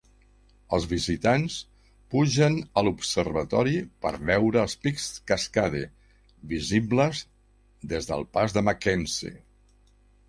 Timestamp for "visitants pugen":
0.91-2.57